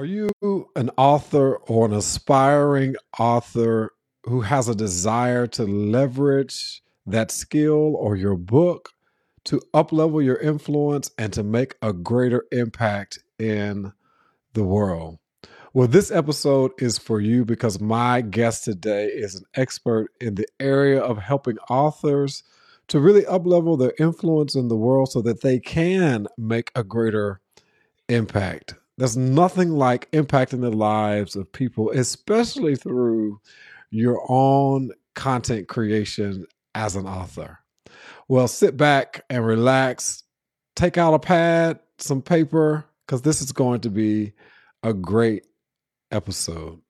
[0.00, 0.30] Are you
[0.76, 3.92] an author or an aspiring author
[4.24, 8.94] who has a desire to leverage that skill or your book
[9.44, 13.92] to uplevel your influence and to make a greater impact in
[14.54, 15.18] the world?
[15.74, 20.48] Well, this episode is for you because my guest today is an expert in the
[20.58, 22.42] area of helping authors
[22.88, 27.42] to really uplevel their influence in the world so that they can make a greater
[28.08, 28.76] impact.
[29.00, 33.40] There's nothing like impacting the lives of people, especially through
[33.90, 37.60] your own content creation as an author.
[38.28, 40.24] Well, sit back and relax,
[40.76, 44.34] take out a pad, some paper, because this is going to be
[44.82, 45.46] a great
[46.10, 46.82] episode.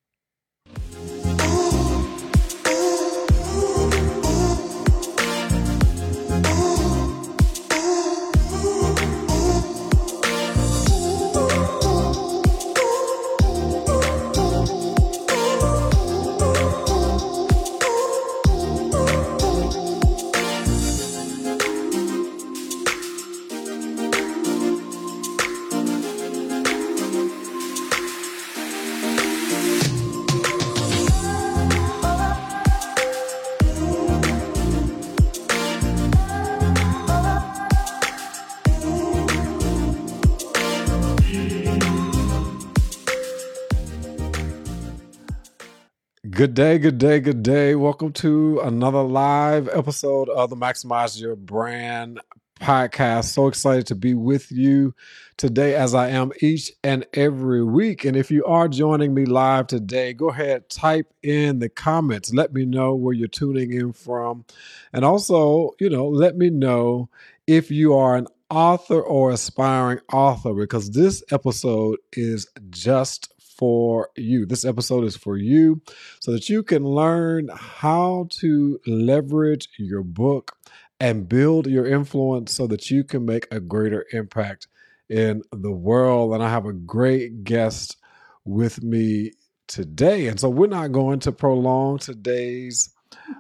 [46.41, 47.75] Good day, good day, good day.
[47.75, 52.19] Welcome to another live episode of the Maximize Your Brand
[52.59, 53.25] podcast.
[53.25, 54.95] So excited to be with you
[55.37, 58.07] today as I am each and every week.
[58.07, 62.33] And if you are joining me live today, go ahead, type in the comments.
[62.33, 64.47] Let me know where you're tuning in from.
[64.95, 67.11] And also, you know, let me know
[67.47, 73.30] if you are an author or aspiring author because this episode is just
[73.61, 74.47] for you.
[74.47, 75.83] This episode is for you
[76.19, 80.57] so that you can learn how to leverage your book
[80.99, 84.67] and build your influence so that you can make a greater impact
[85.11, 86.33] in the world.
[86.33, 87.99] And I have a great guest
[88.47, 89.33] with me
[89.69, 90.29] today.
[90.29, 92.89] And so we're not going to prolong today's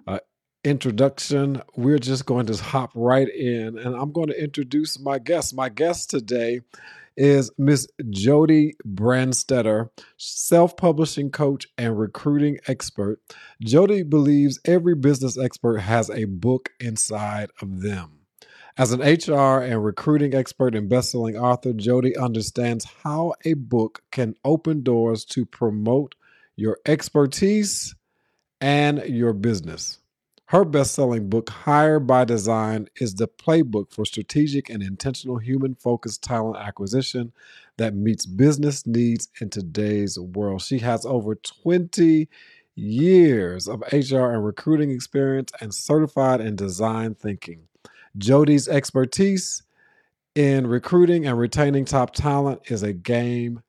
[0.07, 0.19] uh,
[0.65, 1.63] introduction.
[1.77, 5.55] We're just going to hop right in and I'm going to introduce my guest.
[5.55, 6.61] My guest today
[7.21, 13.21] is Miss Jody Brandstetter, self publishing coach and recruiting expert.
[13.63, 18.21] Jody believes every business expert has a book inside of them.
[18.79, 24.35] As an HR and recruiting expert and best-selling author, Jody understands how a book can
[24.43, 26.15] open doors to promote
[26.57, 27.95] your expertise
[28.63, 30.00] and your business.
[30.51, 35.77] Her best selling book, Hire by Design, is the playbook for strategic and intentional human
[35.77, 37.33] focused talent acquisition
[37.77, 40.63] that meets business needs in today's world.
[40.63, 42.29] She has over 20
[42.75, 47.69] years of HR and recruiting experience and certified in design thinking.
[48.19, 49.63] Jody's expertise
[50.35, 53.63] in recruiting and retaining top talent is a game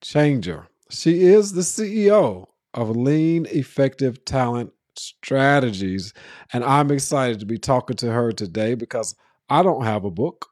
[0.00, 0.66] changer.
[0.88, 6.12] She is the CEO of Lean Effective Talent strategies.
[6.52, 9.14] And I'm excited to be talking to her today because
[9.48, 10.48] I don't have a book.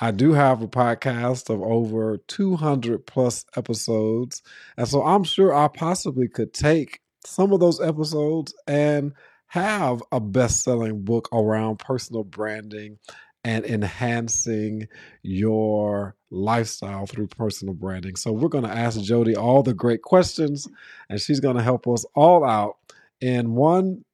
[0.00, 4.42] I do have a podcast of over 200 plus episodes.
[4.76, 9.12] And so I'm sure I possibly could take some of those episodes and
[9.48, 12.98] have a best selling book around personal branding
[13.44, 14.86] and enhancing
[15.22, 18.14] your lifestyle through personal branding.
[18.16, 20.68] So we're going to ask Jody all the great questions
[21.08, 22.76] and she's going to help us all out
[23.20, 24.04] and one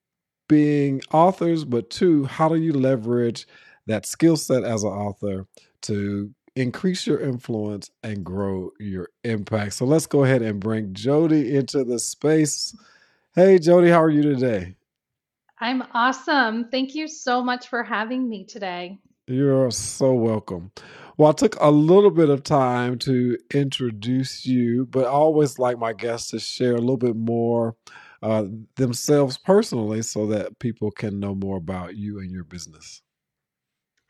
[0.49, 3.47] being authors, but two, how do you leverage
[3.87, 5.47] that skill set as an author
[5.83, 9.75] to increase your influence and grow your impact?
[9.75, 12.77] So let's go ahead and bring Jody into the space.
[13.35, 14.77] Hey, Jody, how are you today?
[15.59, 16.69] I'm awesome.
[16.71, 18.99] Thank you so much for having me today.
[19.27, 20.71] You're so welcome.
[21.17, 25.79] Well, I took a little bit of time to introduce you, but I always like
[25.79, 27.77] my guests to share a little bit more
[28.25, 33.03] uh, themselves personally so that people can know more about you and your business.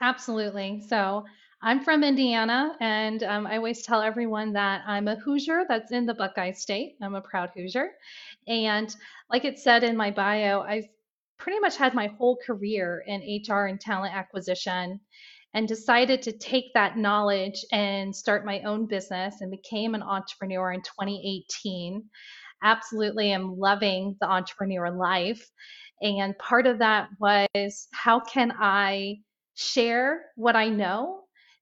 [0.00, 0.84] Absolutely.
[0.88, 1.25] So
[1.61, 6.06] I'm from Indiana, and um, I always tell everyone that I'm a Hoosier that's in
[6.06, 6.94] the Buckeye State.
[7.02, 7.90] I'm a proud Hoosier.
[8.46, 8.94] And
[9.31, 10.87] like it said in my bio, I've
[11.37, 15.00] pretty much had my whole career in HR and talent acquisition
[15.55, 20.72] and decided to take that knowledge and start my own business and became an entrepreneur
[20.72, 22.05] in 2018
[22.64, 25.49] absolutely am loving the entrepreneur life.
[26.02, 29.19] And part of that was how can I
[29.55, 31.20] share what I know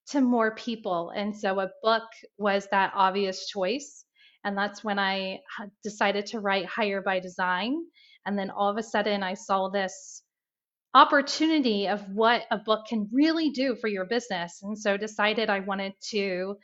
[0.09, 1.13] to more people?
[1.15, 2.05] And so a book
[2.39, 4.05] was that obvious choice.
[4.45, 5.41] And that's when I
[5.85, 7.77] decided to write Hire by Design.
[8.27, 10.23] And then all of a sudden, I saw this
[10.95, 14.61] opportunity of what a book can really do for your business.
[14.63, 16.57] And so decided I wanted to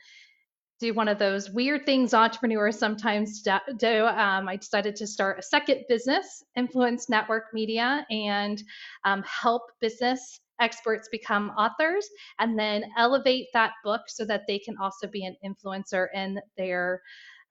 [0.79, 3.41] do one of those weird things entrepreneurs sometimes
[3.77, 4.05] do.
[4.05, 8.61] Um, I decided to start a second business, Influence Network Media, and
[9.03, 12.07] um, help business experts become authors
[12.39, 17.01] and then elevate that book so that they can also be an influencer in their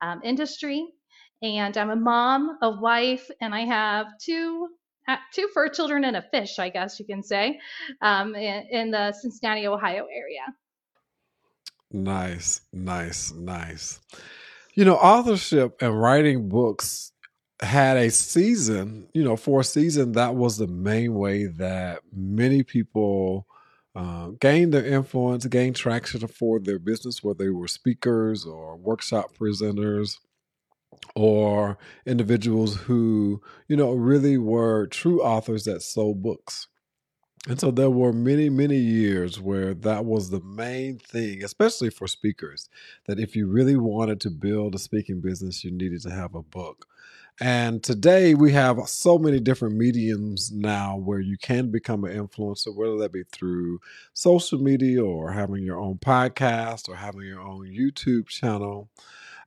[0.01, 0.87] um, industry.
[1.41, 4.67] And I'm a mom, a wife, and I have two
[5.07, 7.59] uh, two fur children and a fish, I guess you can say,
[8.01, 10.41] um, in, in the Cincinnati, Ohio area.
[11.91, 13.99] Nice, nice, nice.
[14.75, 17.11] You know, authorship and writing books
[17.61, 22.63] had a season, you know, for a season, that was the main way that many
[22.63, 23.47] people
[23.95, 29.31] uh, gained their influence, gained traction for their business, whether they were speakers or workshop
[29.37, 30.17] presenters
[31.15, 36.67] or individuals who, you know, really were true authors that sold books.
[37.47, 42.05] And so there were many, many years where that was the main thing, especially for
[42.07, 42.69] speakers,
[43.07, 46.43] that if you really wanted to build a speaking business, you needed to have a
[46.43, 46.85] book.
[47.41, 52.75] And today we have so many different mediums now where you can become an influencer,
[52.75, 53.79] whether that be through
[54.13, 58.89] social media or having your own podcast or having your own YouTube channel.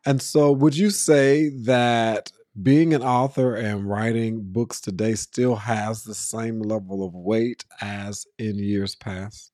[0.07, 6.05] And so, would you say that being an author and writing books today still has
[6.05, 9.53] the same level of weight as in years past?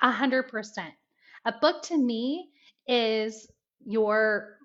[0.00, 0.94] A hundred percent.
[1.44, 2.48] A book to me
[2.86, 3.46] is
[3.84, 4.58] your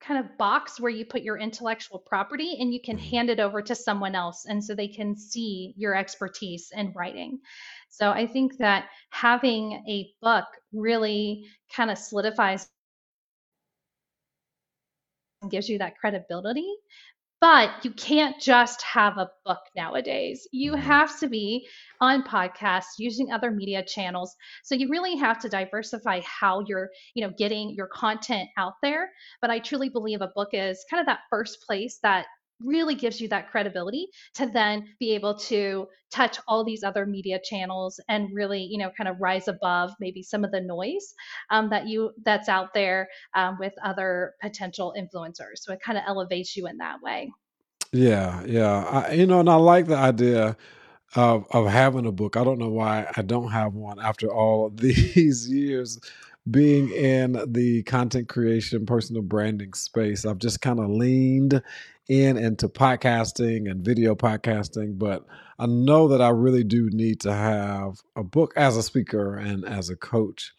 [0.00, 3.10] kind of box where you put your intellectual property and you can mm-hmm.
[3.10, 7.38] hand it over to someone else and so they can see your expertise in writing.
[7.88, 12.68] So I think that having a book really kind of solidifies
[15.50, 16.70] gives you that credibility.
[17.40, 20.46] But you can't just have a book nowadays.
[20.52, 20.82] You mm-hmm.
[20.82, 21.66] have to be
[22.00, 24.36] on podcasts, using other media channels.
[24.62, 29.10] So you really have to diversify how you're, you know, getting your content out there.
[29.40, 32.26] But I truly believe a book is kind of that first place that
[32.64, 37.38] really gives you that credibility to then be able to touch all these other media
[37.42, 41.14] channels and really you know kind of rise above maybe some of the noise
[41.50, 45.56] um, that you that's out there um, with other potential influencers.
[45.56, 47.30] So it kind of elevates you in that way.
[47.92, 49.04] Yeah yeah.
[49.08, 50.56] I, you know and i like the idea
[51.14, 52.36] of of having a book.
[52.36, 55.98] I don't know why i don't have one after all these years
[56.50, 61.62] being in the content creation, personal branding space, I've just kind of leaned
[62.08, 65.24] in into podcasting and video podcasting, but
[65.58, 69.64] I know that I really do need to have a book as a speaker and
[69.64, 70.52] as a coach.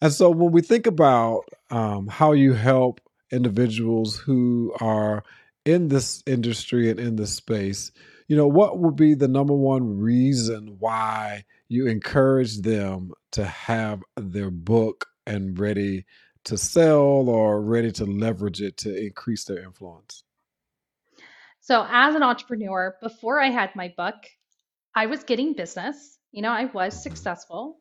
[0.00, 3.00] And so when we think about um, how you help
[3.30, 5.22] individuals who are
[5.64, 7.92] in this industry and in this space,
[8.26, 14.02] you know, what would be the number one reason why you encourage them to have
[14.16, 16.04] their book and ready
[16.44, 20.24] to sell or ready to leverage it to increase their influence?
[21.60, 24.16] So, as an entrepreneur, before I had my book,
[24.94, 26.18] I was getting business.
[26.32, 27.78] You know, I was successful.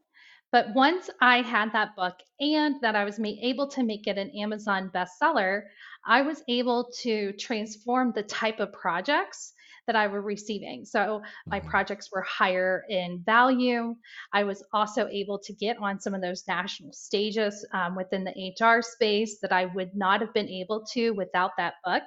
[0.51, 4.31] But once I had that book and that I was able to make it an
[4.31, 5.63] Amazon bestseller,
[6.05, 9.53] I was able to transform the type of projects
[9.89, 10.85] that I were receiving.
[10.85, 11.67] So my mm-hmm.
[11.67, 13.95] projects were higher in value.
[14.31, 18.53] I was also able to get on some of those national stages um, within the
[18.53, 22.03] HR space that I would not have been able to without that book.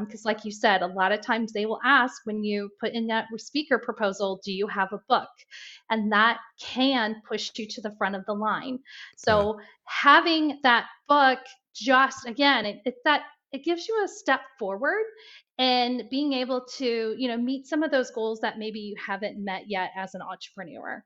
[0.00, 2.94] Because, um, like you said, a lot of times they will ask when you put
[2.94, 5.28] in that speaker proposal, do you have a book?
[5.90, 8.78] And that can push you to the front of the line.
[9.18, 9.66] So yeah.
[9.84, 11.40] having that book
[11.74, 15.04] just again, it, it's that it gives you a step forward
[15.60, 19.38] and being able to you know meet some of those goals that maybe you haven't
[19.38, 21.04] met yet as an entrepreneur.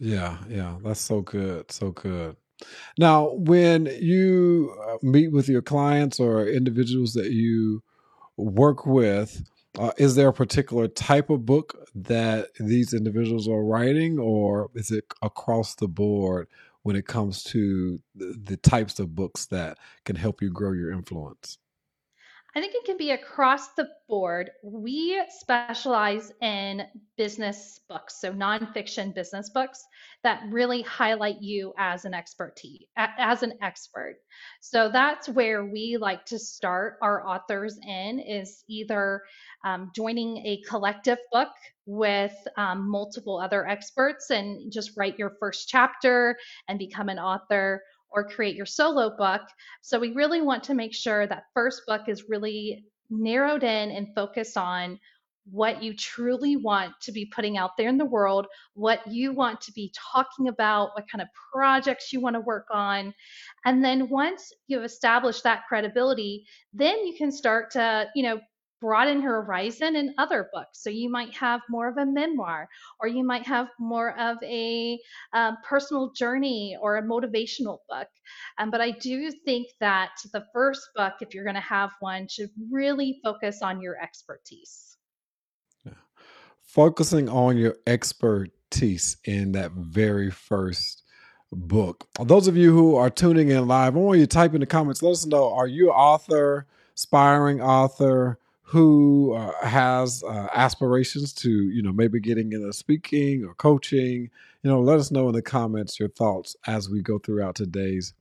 [0.00, 2.36] Yeah yeah that's so good so good.
[2.98, 7.82] Now when you uh, meet with your clients or individuals that you
[8.36, 9.44] work with
[9.78, 14.90] uh, is there a particular type of book that these individuals are writing or is
[14.90, 16.48] it across the board
[16.82, 20.90] when it comes to the, the types of books that can help you grow your
[20.90, 21.58] influence
[22.58, 24.50] I think it can be across the board.
[24.64, 26.82] We specialize in
[27.16, 29.84] business books, so nonfiction business books
[30.24, 34.16] that really highlight you as an expertise, as an expert.
[34.58, 39.22] So that's where we like to start our authors in is either
[39.64, 41.52] um, joining a collective book
[41.86, 46.36] with um, multiple other experts and just write your first chapter
[46.66, 49.42] and become an author or create your solo book.
[49.82, 54.14] So we really want to make sure that first book is really narrowed in and
[54.14, 54.98] focused on
[55.50, 59.60] what you truly want to be putting out there in the world, what you want
[59.62, 63.14] to be talking about, what kind of projects you want to work on.
[63.64, 68.38] And then once you've established that credibility, then you can start to, you know,
[68.80, 70.82] broaden your horizon in other books.
[70.82, 72.68] So you might have more of a memoir,
[73.00, 74.98] or you might have more of a
[75.32, 78.08] um, personal journey or a motivational book.
[78.58, 82.28] Um, but I do think that the first book, if you're going to have one,
[82.28, 84.88] should really focus on your expertise
[86.68, 91.02] focusing on your expertise in that very first
[91.50, 92.06] book.
[92.22, 94.66] Those of you who are tuning in live, I want you to type in the
[94.66, 95.02] comments.
[95.02, 98.38] Let us know: Are you author, aspiring author?
[98.68, 104.30] Who uh, has uh, aspirations to, you know, maybe getting into speaking or coaching?
[104.62, 108.12] You know, let us know in the comments your thoughts as we go throughout today's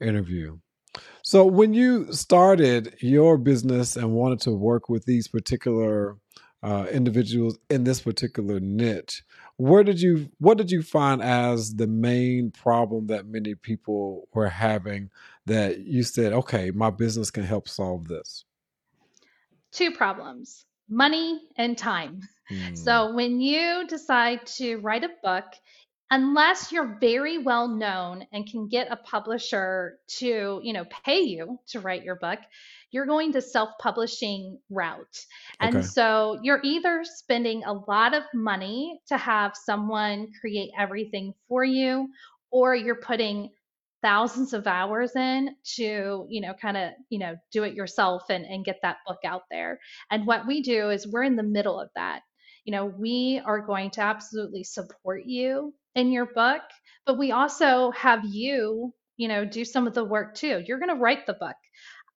[0.00, 0.58] interview.
[1.22, 6.16] So, when you started your business and wanted to work with these particular
[6.62, 9.22] uh, individuals in this particular niche.
[9.56, 14.48] Where did you what did you find as the main problem that many people were
[14.48, 15.10] having
[15.46, 18.44] that you said, okay, my business can help solve this?
[19.72, 22.20] Two problems money and time.
[22.50, 22.76] Mm.
[22.76, 25.44] So, when you decide to write a book,
[26.10, 31.58] unless you're very well known and can get a publisher to you know pay you
[31.66, 32.38] to write your book
[32.90, 35.26] you're going to self-publishing route
[35.60, 35.86] and okay.
[35.86, 42.08] so you're either spending a lot of money to have someone create everything for you
[42.50, 43.50] or you're putting
[44.02, 48.44] thousands of hours in to you know kind of you know do it yourself and,
[48.44, 51.80] and get that book out there and what we do is we're in the middle
[51.80, 52.20] of that
[52.64, 56.62] you know we are going to absolutely support you in your book,
[57.06, 60.62] but we also have you, you know, do some of the work too.
[60.64, 61.56] You're going to write the book.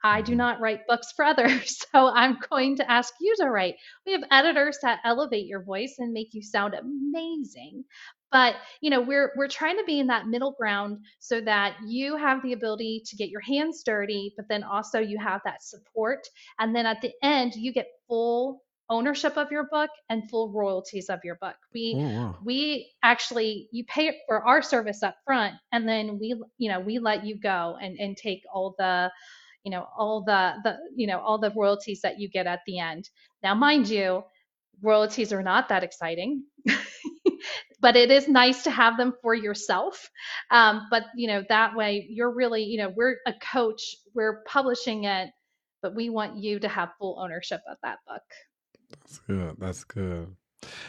[0.04, 0.38] I do mm-hmm.
[0.38, 3.74] not write books for others, so I'm going to ask you to write.
[4.06, 7.84] We have editors that elevate your voice and make you sound amazing.
[8.32, 12.16] But, you know, we're we're trying to be in that middle ground so that you
[12.16, 16.26] have the ability to get your hands dirty, but then also you have that support
[16.58, 21.08] and then at the end you get full ownership of your book and full royalties
[21.08, 21.56] of your book.
[21.74, 22.38] We oh, wow.
[22.44, 26.98] we actually you pay for our service up front and then we you know we
[26.98, 29.10] let you go and and take all the
[29.64, 32.78] you know all the the you know all the royalties that you get at the
[32.78, 33.08] end.
[33.42, 34.24] Now mind you,
[34.82, 36.44] royalties are not that exciting.
[37.80, 40.10] but it is nice to have them for yourself.
[40.50, 45.04] Um, but you know that way you're really you know we're a coach, we're publishing
[45.04, 45.30] it,
[45.82, 48.22] but we want you to have full ownership of that book.
[48.90, 49.56] That's good.
[49.58, 50.36] That's good.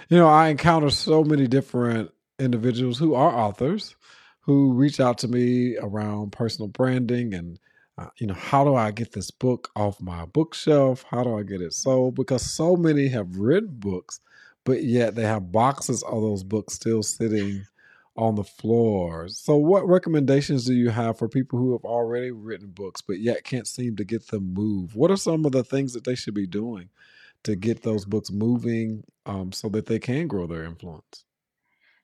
[0.10, 3.96] You know, I encounter so many different individuals who are authors
[4.42, 7.60] who reach out to me around personal branding and
[7.98, 11.44] uh, you know how do i get this book off my bookshelf how do i
[11.44, 14.20] get it sold because so many have written books
[14.66, 17.66] but yet they have boxes of those books still sitting
[18.16, 22.70] on the floor so what recommendations do you have for people who have already written
[22.70, 25.94] books but yet can't seem to get them moved what are some of the things
[25.94, 26.90] that they should be doing
[27.44, 31.26] to get those books moving um, so that they can grow their influence.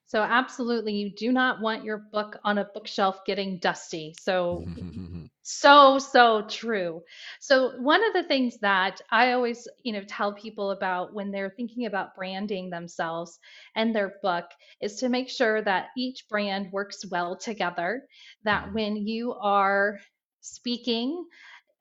[0.10, 4.16] So, absolutely, you do not want your book on a bookshelf getting dusty.
[4.20, 4.66] So,
[5.44, 7.04] so, so true.
[7.40, 11.54] So, one of the things that I always, you know, tell people about when they're
[11.56, 13.38] thinking about branding themselves
[13.76, 14.46] and their book
[14.82, 18.08] is to make sure that each brand works well together.
[18.46, 18.74] That mm-hmm.
[18.74, 20.00] when you are
[20.42, 21.24] speaking,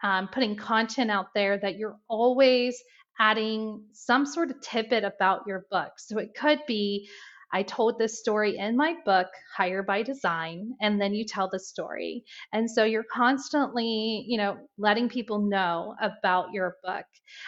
[0.02, 2.78] um, putting content out there, that you're always
[3.18, 5.92] adding some sort of tidbit about your book.
[5.96, 7.08] So it could be,
[7.52, 11.58] I told this story in my book, Hire by Design, and then you tell the
[11.58, 12.24] story.
[12.52, 17.06] And so you're constantly, you know, letting people know about your book.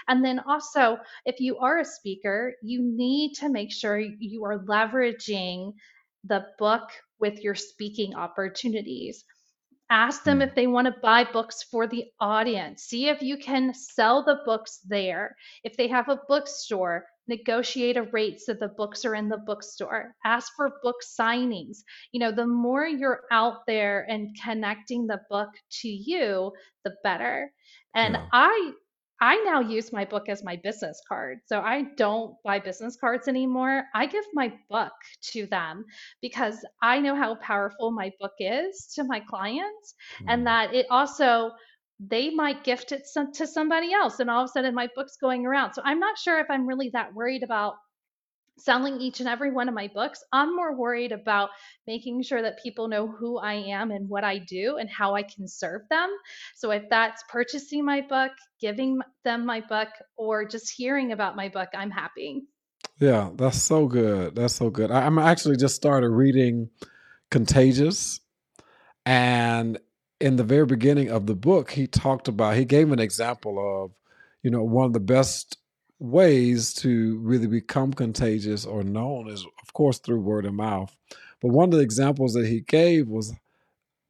[0.08, 4.64] And then also, if you are a speaker, you need to make sure you are
[4.64, 5.72] leveraging
[6.24, 9.24] the book with your speaking opportunities.
[9.90, 10.42] Ask them hmm.
[10.42, 12.84] if they want to buy books for the audience.
[12.84, 15.36] See if you can sell the books there.
[15.64, 20.14] If they have a bookstore, negotiate a rate so the books are in the bookstore.
[20.24, 21.78] Ask for book signings.
[22.12, 25.48] You know, the more you're out there and connecting the book
[25.80, 26.52] to you,
[26.84, 27.50] the better.
[27.94, 28.26] And yeah.
[28.32, 28.72] I
[29.22, 31.40] I now use my book as my business card.
[31.44, 33.84] So I don't buy business cards anymore.
[33.94, 34.92] I give my book
[35.32, 35.84] to them
[36.22, 40.26] because I know how powerful my book is to my clients mm.
[40.28, 41.50] and that it also
[42.00, 45.18] they might gift it some, to somebody else and all of a sudden my book's
[45.18, 45.74] going around.
[45.74, 47.74] So I'm not sure if I'm really that worried about
[48.58, 50.22] selling each and every one of my books.
[50.32, 51.50] I'm more worried about
[51.86, 55.22] making sure that people know who I am and what I do and how I
[55.22, 56.10] can serve them.
[56.56, 61.48] So if that's purchasing my book, giving them my book, or just hearing about my
[61.48, 62.42] book, I'm happy.
[62.98, 64.34] Yeah, that's so good.
[64.36, 64.90] That's so good.
[64.90, 66.70] I, I'm actually just started reading
[67.30, 68.20] Contagious,
[69.06, 69.78] and
[70.20, 73.92] in the very beginning of the book, he talked about he gave an example of,
[74.42, 75.58] you know, one of the best
[75.98, 80.96] ways to really become contagious or known is, of course, through word of mouth.
[81.40, 83.34] But one of the examples that he gave was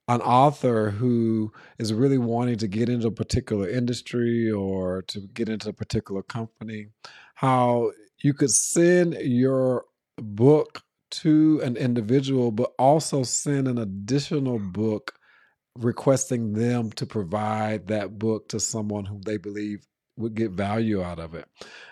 [0.09, 5.49] an author who is really wanting to get into a particular industry or to get
[5.49, 6.89] into a particular company,
[7.35, 9.85] how you could send your
[10.17, 15.15] book to an individual, but also send an additional book
[15.85, 21.19] requesting them to provide that book to someone who they believe would get value out
[21.19, 21.47] of it.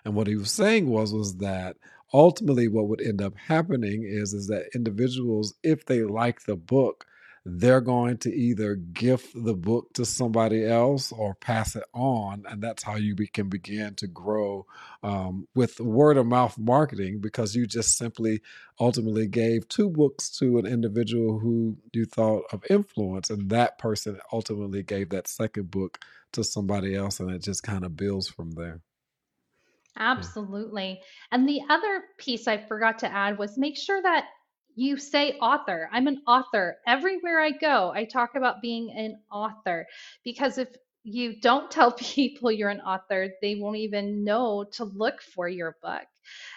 [0.05, 1.77] And what he was saying was was that
[2.13, 7.05] ultimately what would end up happening is is that individuals if they like the book
[7.49, 12.63] they're going to either gift the book to somebody else or pass it on and
[12.63, 14.67] that's how you be, can begin to grow
[15.03, 18.41] um, with word of mouth marketing because you just simply
[18.81, 24.19] ultimately gave two books to an individual who you thought of influence and that person
[24.33, 25.99] ultimately gave that second book
[26.33, 28.81] to somebody else and it just kind of builds from there
[30.01, 31.01] Absolutely.
[31.33, 34.27] And the other piece I forgot to add was make sure that
[34.79, 35.89] you say author.
[35.93, 36.79] I'm an author.
[36.87, 39.87] Everywhere I go, I talk about being an author
[40.25, 40.69] because if
[41.05, 45.77] you don't tell people you're an author, they won't even know to look for your
[45.83, 46.07] book.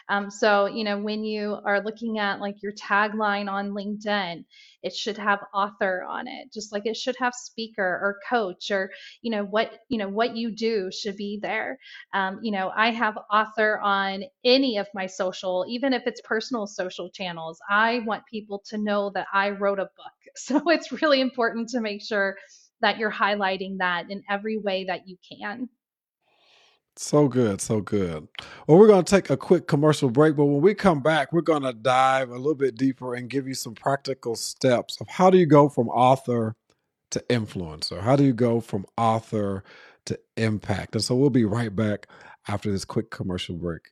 [0.09, 4.45] Um, so, you know, when you are looking at like your tagline on LinkedIn,
[4.83, 8.91] it should have author on it, just like it should have speaker or coach or,
[9.21, 11.77] you know, what, you know, what you do should be there.
[12.13, 16.67] Um, you know, I have author on any of my social, even if it's personal
[16.67, 17.59] social channels.
[17.69, 19.91] I want people to know that I wrote a book.
[20.33, 22.37] So it's really important to make sure
[22.81, 25.67] that you're highlighting that in every way that you can.
[26.97, 28.27] So good, so good.
[28.67, 31.41] Well, we're going to take a quick commercial break, but when we come back, we're
[31.41, 35.29] going to dive a little bit deeper and give you some practical steps of how
[35.29, 36.55] do you go from author
[37.11, 38.01] to influencer?
[38.01, 39.63] How do you go from author
[40.05, 40.95] to impact?
[40.95, 42.07] And so we'll be right back
[42.47, 43.91] after this quick commercial break.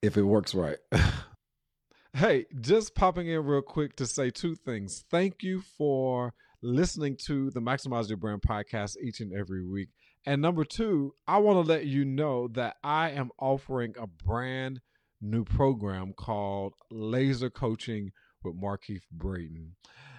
[0.00, 0.78] If it works right.
[2.14, 5.04] hey, just popping in real quick to say two things.
[5.10, 9.88] Thank you for listening to the Maximize Your Brand podcast each and every week.
[10.26, 14.80] And number two, I want to let you know that I am offering a brand
[15.22, 18.10] new program called Laser Coaching
[18.42, 19.76] with Markeith Braden.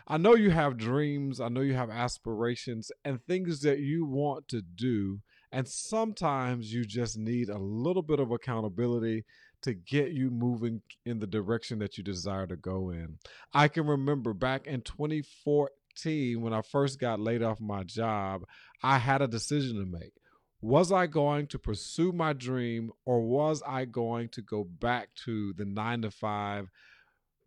[0.08, 4.48] I know you have dreams, I know you have aspirations and things that you want
[4.50, 5.22] to do.
[5.52, 9.26] And sometimes you just need a little bit of accountability
[9.62, 13.18] to get you moving in the direction that you desire to go in.
[13.54, 15.68] I can remember back in 2014
[16.06, 18.44] when I first got laid off my job,
[18.84, 20.14] I had a decision to make.
[20.62, 25.54] Was I going to pursue my dream or was I going to go back to
[25.54, 26.70] the nine to five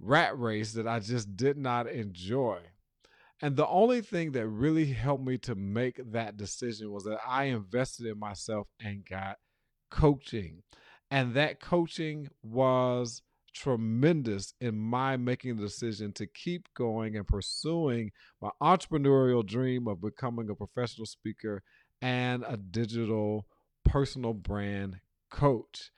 [0.01, 2.59] rat race that I just did not enjoy?
[3.40, 7.45] And the only thing that really helped me to make that decision was that I
[7.45, 9.37] invested in myself and got
[9.90, 10.62] coaching.
[11.11, 13.23] And that coaching was
[13.55, 18.11] tremendous in my making the decision to keep going and pursuing
[18.43, 21.62] my entrepreneurial dream of becoming a professional speaker
[22.03, 23.47] and a digital
[23.85, 24.97] personal brand
[25.31, 25.90] coach.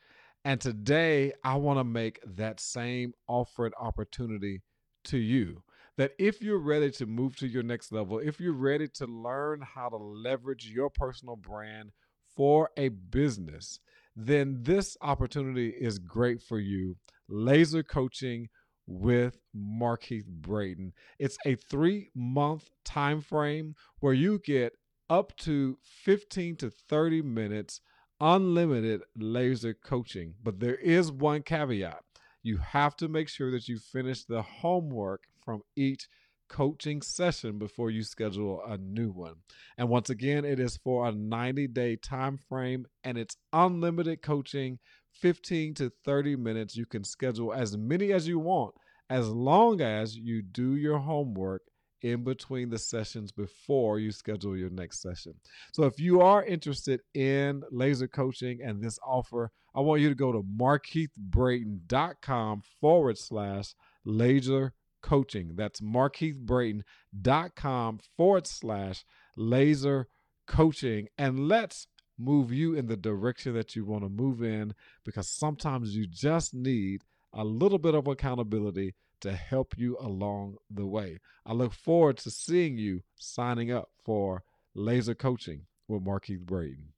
[0.44, 4.62] And today, I want to make that same offer offered opportunity
[5.04, 5.62] to you.
[5.96, 9.62] That if you're ready to move to your next level, if you're ready to learn
[9.62, 11.90] how to leverage your personal brand
[12.36, 13.80] for a business,
[14.14, 16.96] then this opportunity is great for you
[17.28, 18.48] laser coaching
[18.86, 20.92] with Markeith Braden.
[21.18, 24.74] It's a three month time frame where you get
[25.10, 27.80] up to 15 to 30 minutes
[28.20, 30.34] unlimited laser coaching.
[30.42, 32.02] But there is one caveat
[32.46, 36.08] you have to make sure that you finish the homework from each
[36.48, 39.34] coaching session before you schedule a new one.
[39.76, 44.78] And once again, it is for a 90 day time frame and it's unlimited coaching
[45.20, 46.76] 15 to 30 minutes.
[46.76, 48.74] You can schedule as many as you want
[49.08, 51.62] as long as you do your homework
[52.02, 55.34] in between the sessions before you schedule your next session.
[55.72, 60.14] So if you are interested in laser coaching and this offer, I want you to
[60.14, 63.74] go to markeithbraden.com forward slash
[64.04, 65.56] laser coaching.
[65.56, 69.04] That's markeithbraden.com forward slash
[69.36, 70.06] laser
[70.46, 71.08] coaching.
[71.18, 74.74] And let's move you in the direction that you want to move in
[75.04, 77.02] because sometimes you just need
[77.32, 81.18] a little bit of accountability to help you along the way.
[81.44, 84.42] I look forward to seeing you signing up for
[84.74, 86.92] laser coaching with Markeith Braden.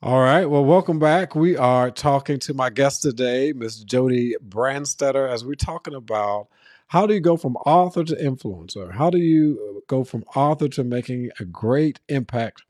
[0.00, 0.46] All right.
[0.46, 1.34] Well, welcome back.
[1.34, 6.46] We are talking to my guest today, Miss Jody Brandstetter, as we're talking about
[6.86, 8.92] how do you go from author to influencer?
[8.92, 12.62] How do you go from author to making a great impact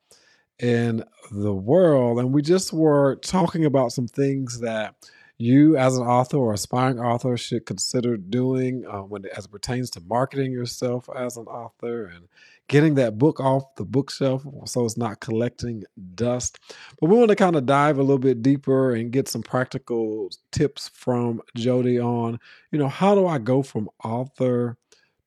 [0.60, 2.18] in the world?
[2.18, 4.94] And we just were talking about some things that
[5.38, 9.88] you as an author or aspiring author should consider doing uh, when as it pertains
[9.88, 12.26] to marketing yourself as an author and
[12.66, 15.84] getting that book off the bookshelf so it's not collecting
[16.16, 16.58] dust
[17.00, 20.28] but we want to kind of dive a little bit deeper and get some practical
[20.50, 22.38] tips from jody on
[22.72, 24.76] you know how do i go from author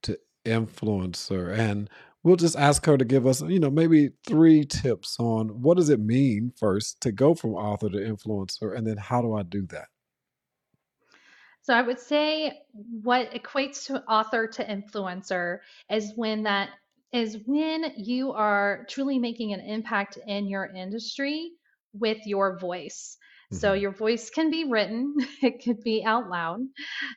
[0.01, 1.89] to influencer and
[2.23, 5.89] we'll just ask her to give us you know maybe three tips on what does
[5.89, 9.65] it mean first to go from author to influencer and then how do i do
[9.67, 9.87] that
[11.63, 15.59] so I would say what equates to author to influencer
[15.91, 16.69] is when that
[17.13, 21.51] is when you are truly making an impact in your industry
[21.93, 23.17] with your voice.
[23.51, 23.75] So Mhm.
[23.75, 26.61] your voice can be written, it could be out loud,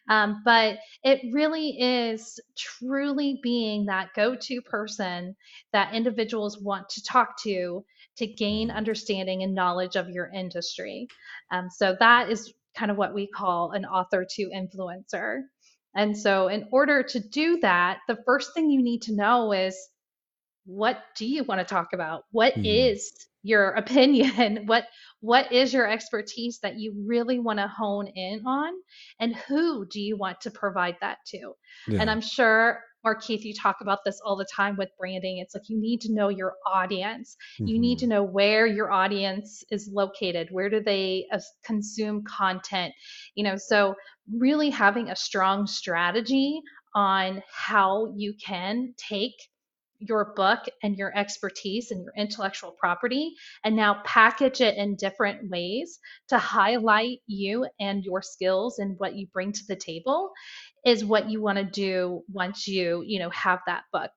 [0.09, 5.37] um, but it really is truly being that go to person
[5.73, 7.85] that individuals want to talk to
[8.17, 8.71] to gain Mhm.
[8.71, 11.09] understanding and knowledge of your industry.
[11.51, 15.43] Um, so that is kind of what we call an author to influencer.
[15.97, 19.77] And so, in order to do that, the first thing you need to know is
[20.67, 22.25] what do you want to talk about?
[22.33, 22.65] What Mhm.
[22.65, 23.13] is
[23.45, 24.67] your opinion?
[24.67, 24.87] What
[25.21, 28.75] what is your expertise that you really want to hone in on?
[29.21, 31.55] And who do you want to provide that to?
[32.01, 35.39] And I'm sure Markeith, you talk about this all the time with branding.
[35.39, 37.37] It's like you need to know your audience.
[37.67, 38.11] You need to Mhm.
[38.11, 40.49] know where your audience is located.
[40.51, 41.29] Where do they
[41.65, 42.95] consume content?
[43.37, 43.95] You know, so
[44.39, 46.63] really having a strong strategy
[46.95, 49.35] on how you can take
[50.07, 55.51] your book and your expertise and your intellectual property and now package it in different
[55.51, 60.33] ways to highlight you and your skills and what you bring to the table
[60.85, 64.11] is what you want to do once you you know have that book.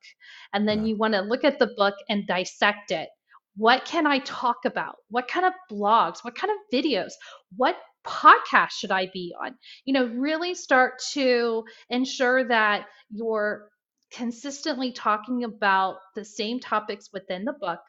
[0.54, 0.86] And then Yeah.
[0.86, 3.10] you want to look at the book and dissect it.
[3.56, 4.96] What can i talk about?
[5.10, 6.24] What kind of blogs?
[6.24, 7.12] What kind of videos?
[7.56, 9.56] What podcast should i be on?
[9.86, 13.70] You know really start to ensure that your
[14.12, 17.80] consistently talking about the same topics within the book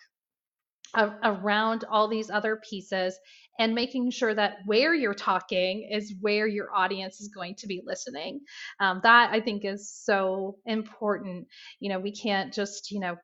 [0.96, 3.18] around all these other pieces
[3.58, 7.82] and making sure that where you're talking is where your audience is going to be
[7.84, 8.40] listening
[8.80, 11.46] um, that i think is so important
[11.78, 13.16] you know we can't just you know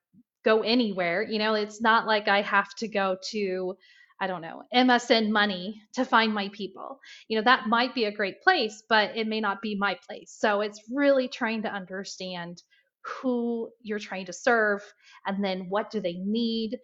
[0.44, 3.74] go anywhere you know it's not like i have to go to
[4.20, 7.00] I don't know, MSN money to find my people.
[7.28, 10.34] You know, that might be a great place, but it may not be my place.
[10.38, 12.62] So it's really trying to understand
[13.04, 14.82] who you're trying to serve
[15.26, 16.78] and then what do they need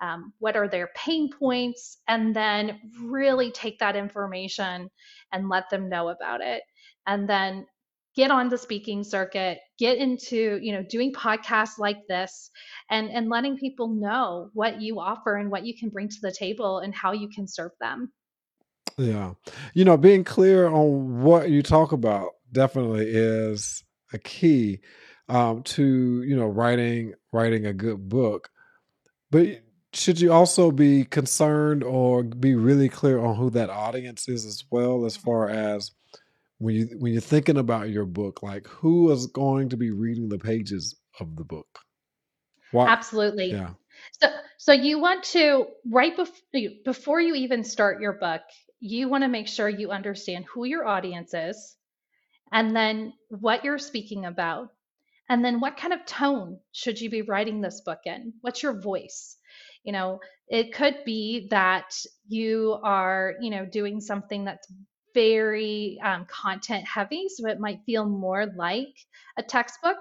[0.00, 4.90] um, what are their pain points and then really take that information
[5.32, 6.62] and let them know about it.
[7.06, 7.66] And then
[8.14, 12.50] get on the speaking circuit get into you know doing podcasts like this
[12.90, 16.32] and and letting people know what you offer and what you can bring to the
[16.32, 18.10] table and how you can serve them.
[18.96, 19.34] Yeah.
[19.74, 24.80] You know, being clear on what you talk about definitely is a key
[25.28, 28.48] um, to, you know, writing writing a good book.
[29.30, 29.62] But
[29.92, 34.64] should you also be concerned or be really clear on who that audience is as
[34.70, 35.90] well as far as
[36.58, 40.28] when you when you're thinking about your book, like who is going to be reading
[40.28, 41.66] the pages of the book?
[42.72, 43.70] What absolutely yeah.
[44.20, 46.34] so so you want to right before
[46.84, 48.42] before you even start your book
[48.80, 51.76] you want to make sure you understand who your audience is
[52.52, 54.70] and then what you're speaking about
[55.28, 58.32] and then what kind of tone should you be writing this book in?
[58.40, 59.36] What's your voice?
[59.84, 61.94] You know it could be that
[62.28, 64.66] you are you know doing something that's
[65.14, 68.94] very um, content heavy so it might feel more like
[69.38, 69.96] a textbook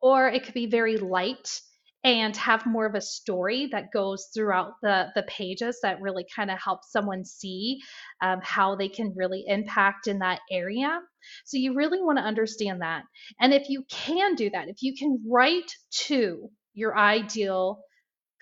[0.00, 1.60] or it could be very light
[2.04, 6.50] and have more of a story that goes throughout the the pages that really kind
[6.50, 7.80] of helps someone see
[8.22, 11.00] um, how they can really impact in that area.
[11.46, 13.04] So you really want to understand that.
[13.40, 15.72] And if you can do that if you can write
[16.08, 17.80] to your ideal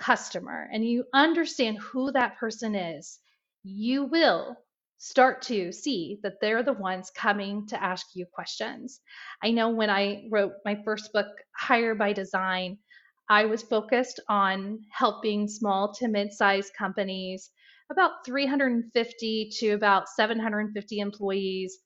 [0.01, 3.19] customer and you understand who that person is
[3.65, 4.57] you will
[4.99, 9.01] start to see that they're the ones coming to ask you questions.
[9.43, 12.79] I know when i wrote my first book hire by design
[13.29, 17.51] I was focused on helping small to mid sized companies,
[17.91, 21.79] about 350 to about 750 employees,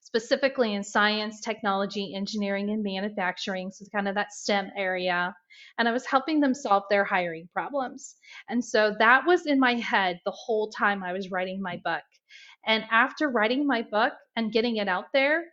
[0.00, 3.70] specifically in science, technology, engineering, and manufacturing.
[3.70, 5.34] So, kind of that STEM area.
[5.78, 8.16] And I was helping them solve their hiring problems.
[8.48, 12.02] And so that was in my head the whole time I was writing my book.
[12.66, 15.44] And after writing my book and getting it out there,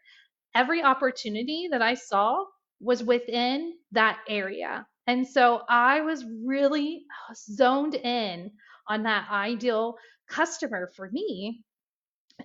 [0.56, 2.44] every opportunity that I saw
[2.80, 4.86] was within that area.
[5.08, 8.52] And so I was really zoned in
[8.88, 9.96] on that ideal
[10.30, 11.64] customer for me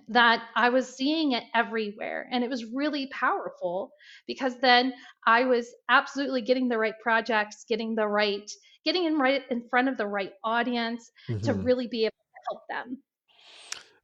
[0.07, 2.27] that I was seeing it everywhere.
[2.31, 3.91] And it was really powerful
[4.27, 4.93] because then
[5.25, 8.49] I was absolutely getting the right projects, getting the right,
[8.85, 11.41] getting in right in front of the right audience mm-hmm.
[11.41, 12.97] to really be able to help them.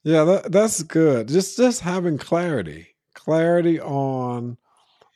[0.04, 1.28] Yeah, that, that's good.
[1.28, 4.58] Just just having clarity, clarity on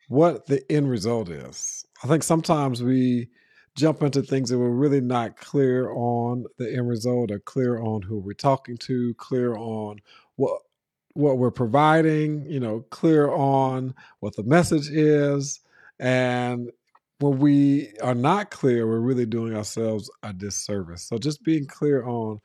[0.10, 1.82] what the end result is.
[2.03, 3.29] I think sometimes we
[3.75, 8.01] jump into things that we're really not clear on the end result or clear on
[8.01, 9.99] who we're talking to, clear on
[10.35, 10.61] what
[11.15, 15.59] what we're providing, you know, clear on what the message is.
[15.99, 16.71] And
[17.19, 21.03] when we are not clear, we're really doing ourselves a disservice.
[21.03, 22.39] So just being clear on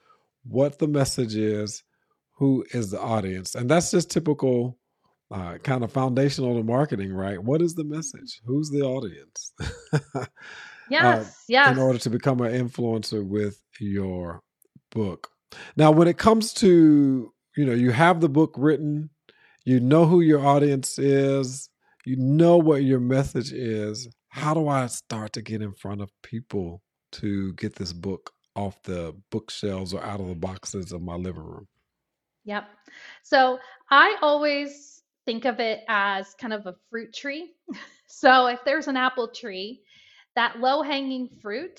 [0.44, 1.82] what the message is,
[2.32, 3.54] who is the audience.
[3.54, 4.78] And that's just typical
[5.30, 7.42] uh, kind of foundational to marketing, right?
[7.42, 8.40] What is the message?
[8.44, 9.52] Who's the audience?
[10.90, 11.76] yes, uh, yes.
[11.76, 14.42] In order to become an influencer with your
[14.90, 15.30] book.
[15.76, 19.10] Now, when it comes to, you know, you have the book written,
[19.64, 21.68] you know who your audience is,
[22.04, 24.08] you know what your message is.
[24.28, 28.82] How do I start to get in front of people to get this book off
[28.82, 31.68] the bookshelves or out of the boxes of my living room?
[32.44, 32.64] Yep.
[33.22, 33.58] So
[33.90, 34.97] I always
[35.28, 37.52] think of it as kind of a fruit tree.
[38.06, 39.82] so if there's an apple tree,
[40.34, 41.78] that low hanging fruit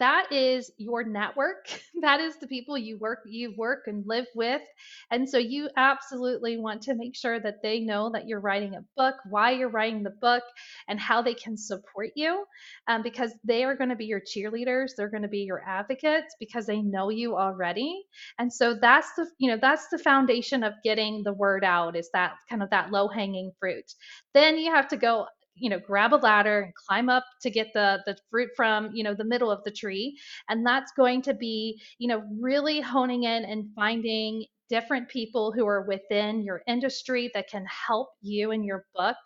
[0.00, 1.68] that is your network.
[2.02, 4.62] That is the people you work you work and live with.
[5.10, 8.84] And so you absolutely want to make sure that they know that you're writing a
[8.96, 10.42] book why you're writing the book
[10.88, 12.44] and how they can support you
[12.88, 14.92] um, because they are going to be your cheerleaders.
[14.96, 18.02] They're going to be your advocates because they know you already.
[18.38, 22.08] And so that's the you know that's the foundation of getting the word out is
[22.14, 23.92] that kind of that low hanging fruit.
[24.34, 25.26] Then you have to go
[25.60, 29.04] you know grab a ladder and climb up to get the the fruit from you
[29.04, 30.18] know the middle of the tree
[30.48, 35.66] and that's going to be you know really honing in and finding different people who
[35.66, 39.16] are within your industry that can help you and your book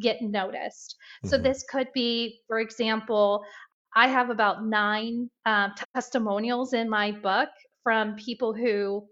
[0.00, 1.28] get noticed mm-hmm.
[1.28, 3.42] so this could be for example
[3.94, 7.48] i have about nine um, testimonials in my book
[7.82, 9.06] from people who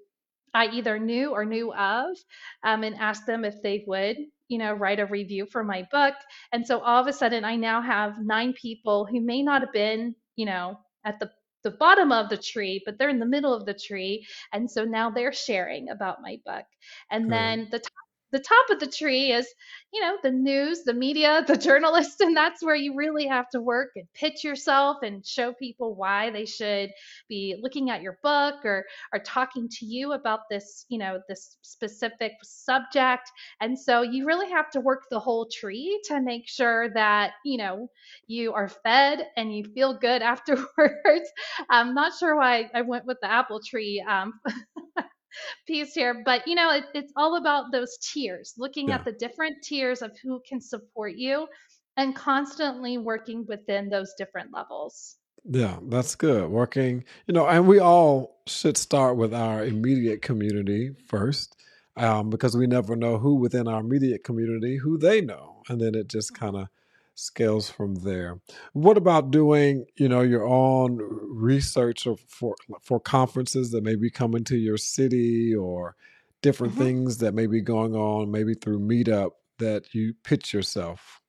[0.55, 2.17] I either knew or knew of
[2.63, 4.17] um, and asked them if they would
[4.55, 6.14] you know, write a review for my book.
[6.53, 9.73] And so all of a sudden, I now have nine people who may not have
[9.73, 11.29] been, you know, at the
[11.64, 14.25] the bottom of the tree, but they're in the middle of the tree.
[14.53, 16.67] And so now they're sharing about my book.
[17.11, 18.04] And then the top
[18.35, 19.47] the top of the tree is,
[19.92, 23.61] you know, the news, the media, the journalists, and that's where you really have to
[23.61, 26.90] work and pitch yourself and show people why they should
[27.29, 31.57] be looking at your book or are talking to you about this, you know, this
[31.62, 33.31] specific subject.
[33.61, 37.57] And so you really have to work the whole tree to make sure that, you
[37.59, 37.88] know,
[38.27, 41.31] you are fed and you feel good afterwards.
[41.70, 44.05] I'm not sure why I went with the apple tree.
[44.07, 44.40] Um,
[45.66, 48.97] piece here but you know it, it's all about those tiers looking yeah.
[48.97, 51.47] at the different tiers of who can support you
[51.97, 57.79] and constantly working within those different levels yeah that's good working you know and we
[57.79, 61.57] all should start with our immediate community first
[61.97, 65.94] um, because we never know who within our immediate community who they know and then
[65.94, 66.68] it just kind of
[67.14, 68.40] scales from there.
[68.72, 74.44] What about doing, you know, your own research for for conferences that may be coming
[74.44, 75.96] to your city or
[76.42, 76.83] different mm-hmm.
[76.83, 81.20] things that may be going on, maybe through Meetup that you pitch yourself?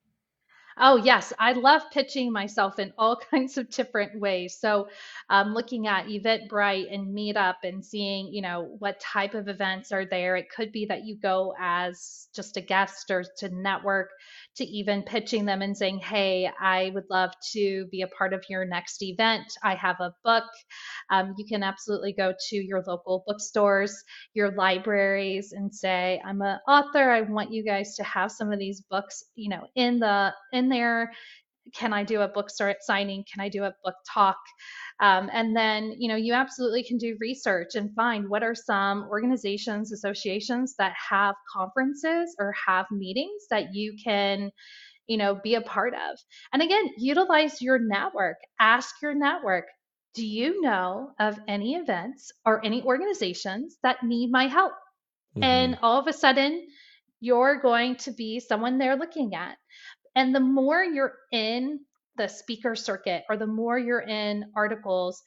[0.77, 1.31] Oh, yes.
[1.39, 4.57] I love pitching myself in all kinds of different ways.
[4.59, 4.89] So,
[5.29, 10.05] um, looking at Eventbrite and Meetup and seeing, you know, what type of events are
[10.05, 10.35] there.
[10.35, 14.09] It could be that you go as just a guest or to network
[14.55, 18.43] to even pitching them and saying, Hey, I would love to be a part of
[18.49, 19.45] your next event.
[19.63, 20.45] I have a book.
[21.09, 26.59] Um, you can absolutely go to your local bookstores, your libraries, and say, I'm an
[26.67, 27.11] author.
[27.11, 30.69] I want you guys to have some of these books, you know, in the in
[30.69, 31.11] there
[31.73, 32.49] can I do a book
[32.81, 33.25] signing?
[33.31, 34.37] Can I do a book talk?
[34.99, 39.07] Um, and then, you know, you absolutely can do research and find what are some
[39.09, 44.51] organizations, associations that have conferences or have meetings that you can
[45.07, 46.17] you know, be a part of.
[46.51, 48.37] And again, utilize your network.
[48.59, 49.65] Ask your network,
[50.15, 54.73] do you know of any events or any organizations that need my help?
[55.35, 55.43] Mm-hmm.
[55.43, 56.67] And all of a sudden,
[57.19, 59.57] you're going to be someone they're looking at.
[60.15, 61.81] And the more you're in
[62.17, 65.21] the speaker circuit or the more you're in articles,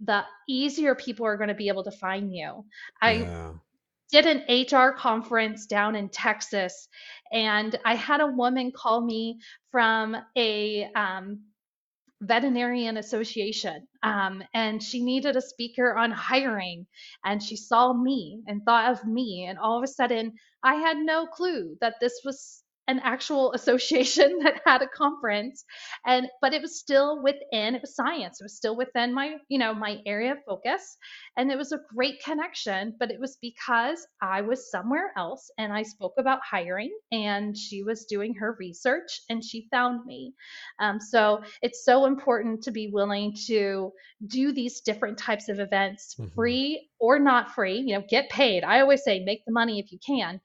[0.00, 2.64] the easier people are going to be able to find you.
[3.00, 3.52] I yeah.
[4.12, 6.88] did an HR conference down in Texas,
[7.32, 9.38] and I had a woman call me
[9.70, 11.40] from a um,
[12.22, 16.86] veterinarian association um, and she needed a speaker on hiring
[17.24, 20.96] and she saw me and thought of me and all of a sudden i had
[20.96, 25.64] no clue that this was an actual association that had a conference
[26.06, 29.58] and but it was still within it was science it was still within my you
[29.58, 30.96] know my area of focus
[31.36, 35.72] and it was a great connection but it was because i was somewhere else and
[35.72, 40.34] i spoke about hiring and she was doing her research and she found me.
[40.78, 43.92] Um, so it's so important to be willing to
[44.26, 46.34] do these different types of events mm-hmm.
[46.34, 48.64] free or not free you know get paid.
[48.64, 50.40] I always say make the money if you can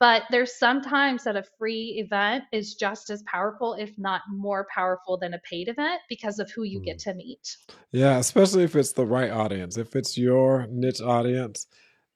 [0.00, 5.18] but there's sometimes that a free event is just as powerful, if not more powerful
[5.18, 7.04] than a paid event because of who you get mm.
[7.04, 7.56] to meet.
[7.90, 9.76] Yeah, especially if it's the right audience.
[9.76, 11.66] If it's your niche audience,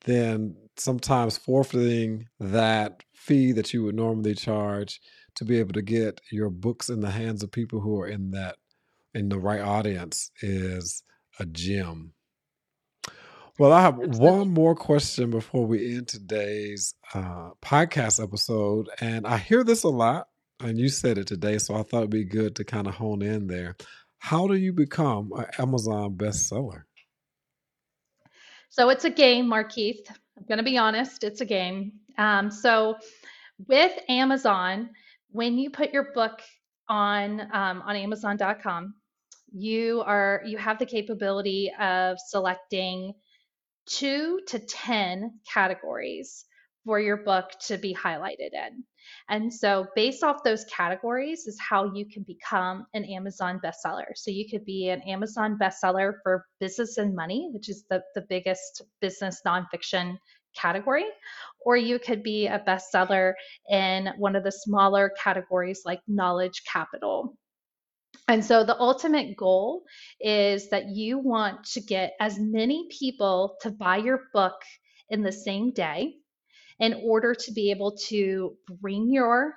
[0.05, 5.01] then sometimes forfeiting that fee that you would normally charge
[5.35, 8.31] to be able to get your books in the hands of people who are in
[8.33, 8.57] that
[9.15, 11.03] in the right audience is
[11.39, 12.13] a gem.
[13.59, 18.89] Well, I have one more question before we end today's uh, podcast episode.
[18.99, 22.11] And I hear this a lot, and you said it today, so I thought it'd
[22.11, 23.77] be good to kind of hone in there.
[24.19, 26.85] How do you become an Amazon bestseller?
[28.71, 30.09] So it's a game, Markeith.
[30.39, 31.93] I'm going to be honest, it's a game.
[32.17, 32.97] Um, so
[33.69, 34.91] with Amazon,
[35.31, 36.41] when you put your book
[36.89, 38.95] on um, on Amazon.com,
[39.53, 43.13] you are you have the capability of selecting
[43.87, 46.45] two to 10 categories
[46.85, 48.85] for your book to be highlighted in.
[49.29, 54.07] And so, based off those categories, is how you can become an Amazon bestseller.
[54.15, 58.25] So, you could be an Amazon bestseller for business and money, which is the, the
[58.29, 60.17] biggest business nonfiction
[60.57, 61.07] category,
[61.65, 63.33] or you could be a bestseller
[63.69, 67.37] in one of the smaller categories like knowledge capital
[68.29, 69.83] and so the ultimate goal
[70.21, 74.55] is that you want to get as many people to buy your book
[75.11, 76.15] in the same day
[76.79, 79.55] in order to be able to bring your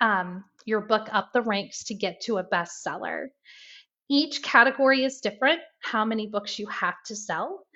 [0.00, 3.28] um, your book up the ranks to get to a bestseller.
[4.08, 7.66] Each category is different, how many books you have to sell.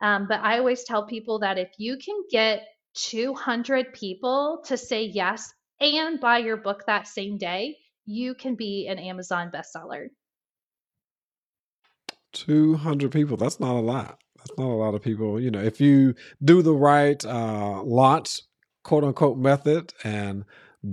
[0.00, 5.04] Um, but I always tell people that if you can get 200 people to say
[5.04, 10.08] yes and buy your book that same day, you can be an Amazon bestseller.
[12.32, 13.36] 200 people.
[13.36, 14.18] That's not a lot.
[14.36, 15.40] That's not a lot of people.
[15.40, 18.40] You know, if you do the right uh, launch,
[18.82, 20.44] quote unquote, method and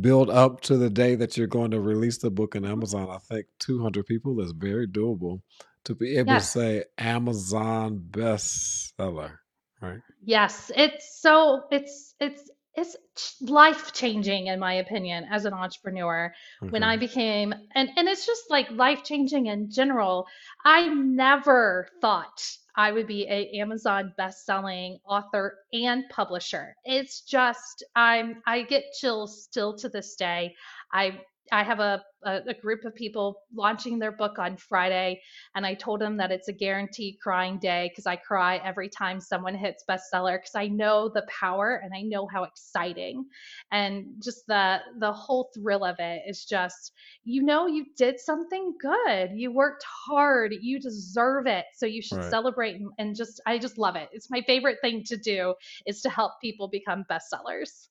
[0.02, 3.17] build up to the day that you're going to release the book in Amazon, I
[3.17, 5.41] think 200 people is very doable
[5.86, 6.54] to be able yes.
[6.54, 9.38] to say Amazon bestseller,
[9.82, 10.00] right?
[10.22, 12.96] Yes, it's so it's it's it's
[13.42, 16.34] life changing in my opinion as an entrepreneur.
[16.62, 16.72] Mm-hmm.
[16.72, 20.28] when i became and and it's just like life changing in general
[20.65, 22.42] i never thought
[22.76, 26.76] i would be a amazon best selling author and publisher.
[26.86, 30.56] It's just i'm i get chills still to this day.
[30.92, 35.22] I I have a, a, a, group of people launching their book on Friday,
[35.56, 39.20] and I told them that it's a guaranteed crying day because I cry every time
[39.20, 43.26] someone hits bestseller because I know the power and I know how exciting,
[43.72, 48.74] and just the the whole thrill of it is just you know you did something
[48.80, 52.30] good, you worked hard, you deserve it, so you should right.
[52.30, 54.10] celebrate and, and just I just love it.
[54.12, 57.88] It's my favorite thing to do is to help people become bestsellers.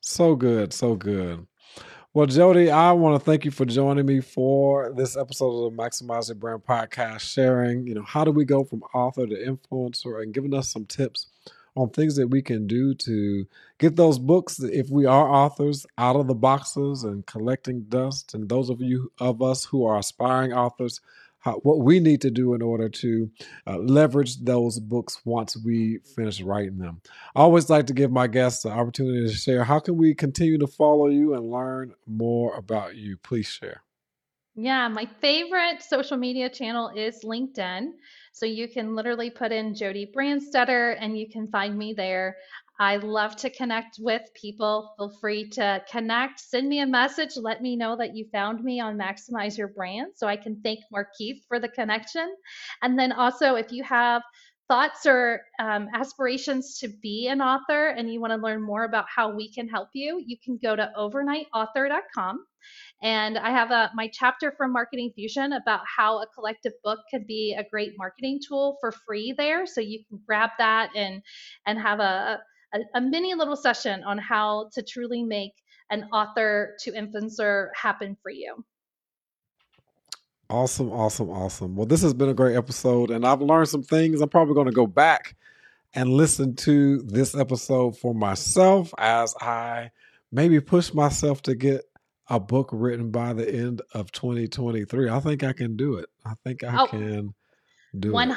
[0.00, 1.46] So good, so good.
[2.18, 5.80] Well, Jody, I want to thank you for joining me for this episode of the
[5.80, 10.20] Maximize Your Brand podcast, sharing, you know, how do we go from author to influencer
[10.20, 11.28] and giving us some tips
[11.76, 13.46] on things that we can do to
[13.78, 18.34] get those books, if we are authors, out of the boxes and collecting dust.
[18.34, 21.00] And those of you of us who are aspiring authors,
[21.48, 23.30] how, what we need to do in order to
[23.66, 27.00] uh, leverage those books once we finish writing them.
[27.34, 29.64] I always like to give my guests the opportunity to share.
[29.64, 33.16] How can we continue to follow you and learn more about you?
[33.16, 33.82] Please share.
[34.54, 37.92] Yeah, my favorite social media channel is LinkedIn.
[38.32, 42.36] So you can literally put in Jody Brandstetter and you can find me there.
[42.80, 44.94] I love to connect with people.
[44.96, 48.78] Feel free to connect, send me a message, let me know that you found me
[48.78, 52.34] on Maximize Your Brand so I can thank Markeith for the connection.
[52.82, 54.22] And then also, if you have
[54.68, 59.06] thoughts or um, aspirations to be an author and you want to learn more about
[59.08, 62.44] how we can help you, you can go to overnightauthor.com.
[63.02, 67.26] And I have a my chapter from Marketing Fusion about how a collective book could
[67.26, 69.66] be a great marketing tool for free there.
[69.66, 71.22] So you can grab that and
[71.66, 72.40] and have a,
[72.74, 75.52] a, a mini little session on how to truly make
[75.90, 78.64] an author to influencer happen for you.
[80.50, 81.76] Awesome, awesome, awesome.
[81.76, 84.20] Well, this has been a great episode, and I've learned some things.
[84.20, 85.36] I'm probably going to go back
[85.94, 89.90] and listen to this episode for myself as I
[90.32, 91.82] maybe push myself to get
[92.28, 95.08] a book written by the end of 2023.
[95.08, 96.06] I think I can do it.
[96.24, 97.34] I think I oh, can
[97.98, 98.30] do 100%,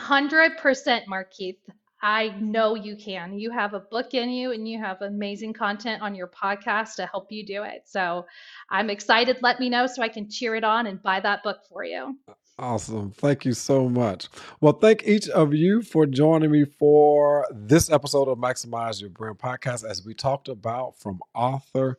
[0.46, 0.60] it.
[0.62, 1.58] 100% Markeith.
[2.02, 3.38] I know you can.
[3.38, 7.06] You have a book in you and you have amazing content on your podcast to
[7.06, 7.84] help you do it.
[7.86, 8.26] So
[8.70, 9.38] I'm excited.
[9.41, 12.18] Let me know so I can cheer it on and buy that book for you.
[12.58, 13.12] Awesome.
[13.12, 14.30] Thank you so much.
[14.60, 19.38] Well, thank each of you for joining me for this episode of Maximize Your Brand
[19.38, 21.97] podcast as we talked about from author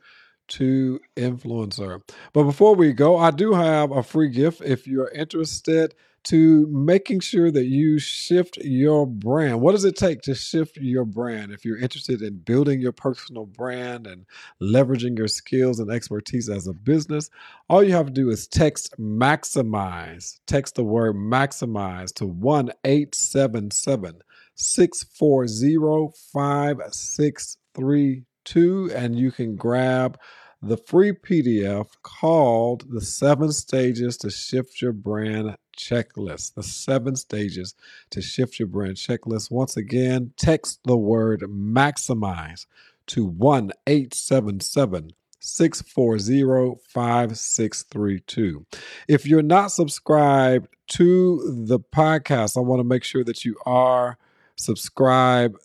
[0.48, 2.02] to influencer.
[2.32, 5.94] But before we go, I do have a free gift if you're interested
[6.24, 9.60] to making sure that you shift your brand.
[9.60, 11.52] What does it take to shift your brand?
[11.52, 14.26] If you're interested in building your personal brand and
[14.60, 17.28] leveraging your skills and expertise as a business,
[17.68, 20.38] all you have to do is text maximize.
[20.46, 24.22] Text the word maximize to 1 877
[24.54, 30.18] 640 5632, and you can grab
[30.62, 36.54] the free PDF called The Seven Stages to Shift Your Brand Checklist.
[36.54, 37.74] The seven stages
[38.10, 39.50] to shift your brand checklist.
[39.50, 42.66] Once again, text the word maximize
[43.06, 48.66] to 1 877 640 5632.
[49.08, 54.18] If you're not subscribed to the podcast, I want to make sure that you are
[54.56, 55.56] subscribed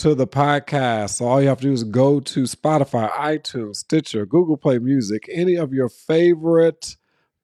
[0.00, 1.10] to the podcast.
[1.10, 5.28] So all you have to do is go to Spotify, iTunes, Stitcher, Google Play Music,
[5.30, 6.96] any of your favorite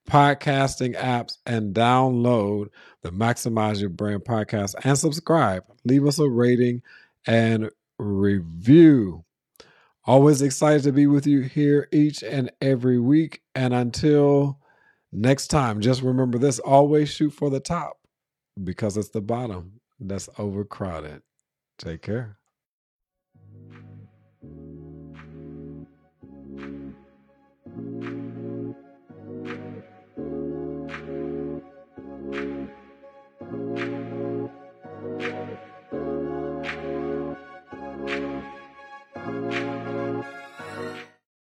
[0.09, 2.69] podcasting apps and download
[3.03, 5.65] the Maximize Your Brand podcast and subscribe.
[5.85, 6.81] Leave us a rating
[7.27, 9.27] and review.
[10.07, 13.43] Always excited to be with you here each and every week.
[13.55, 14.61] And until
[15.13, 17.99] next time, just remember this always shoot for the top
[18.65, 21.21] because it's the bottom that's overcrowded.
[21.77, 22.39] Take care.